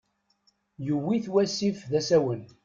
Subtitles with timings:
[0.85, 2.41] Yewwi-t wasif d asawen.